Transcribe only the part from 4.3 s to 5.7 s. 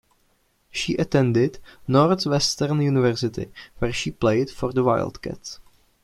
for the Wildcats.